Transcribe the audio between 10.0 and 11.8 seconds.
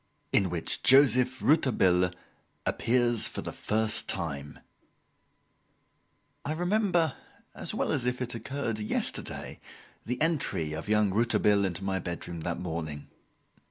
the entry of young Rouletabille